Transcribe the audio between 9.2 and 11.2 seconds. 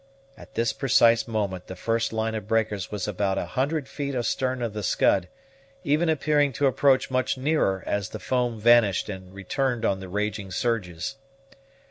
returned on the raging surges.